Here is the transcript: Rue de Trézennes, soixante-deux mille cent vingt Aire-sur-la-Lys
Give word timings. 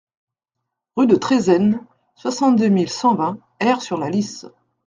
Rue 0.95 1.05
de 1.05 1.15
Trézennes, 1.15 1.85
soixante-deux 2.15 2.69
mille 2.69 2.89
cent 2.89 3.13
vingt 3.13 3.37
Aire-sur-la-Lys 3.59 4.47